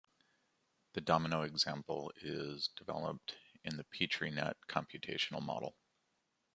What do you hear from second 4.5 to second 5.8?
computational model.